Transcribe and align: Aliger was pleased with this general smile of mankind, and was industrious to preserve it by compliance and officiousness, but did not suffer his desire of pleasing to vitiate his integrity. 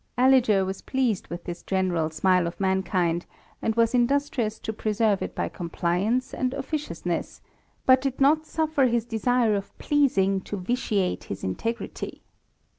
Aliger 0.17 0.65
was 0.65 0.81
pleased 0.81 1.27
with 1.27 1.43
this 1.43 1.61
general 1.61 2.09
smile 2.09 2.47
of 2.47 2.59
mankind, 2.59 3.27
and 3.61 3.75
was 3.75 3.93
industrious 3.93 4.57
to 4.57 4.73
preserve 4.73 5.21
it 5.21 5.35
by 5.35 5.47
compliance 5.47 6.33
and 6.33 6.55
officiousness, 6.55 7.39
but 7.85 8.01
did 8.01 8.19
not 8.19 8.47
suffer 8.47 8.87
his 8.87 9.05
desire 9.05 9.53
of 9.53 9.77
pleasing 9.77 10.41
to 10.41 10.57
vitiate 10.57 11.25
his 11.25 11.43
integrity. 11.43 12.23